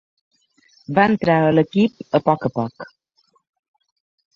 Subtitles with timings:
[0.99, 2.91] Va entrar a l'equip a poc a poc.